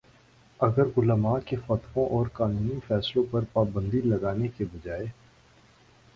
[0.59, 5.05] اگر علما کے فتووں اور قانونی فیصلوں پر پابندی لگانے کے بجائے